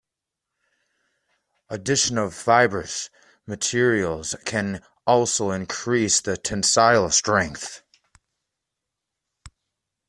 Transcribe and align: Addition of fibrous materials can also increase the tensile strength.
Addition 1.69 2.17
of 2.17 2.33
fibrous 2.33 3.11
materials 3.45 4.33
can 4.45 4.81
also 5.05 5.51
increase 5.51 6.21
the 6.21 6.37
tensile 6.37 7.11
strength. 7.11 7.83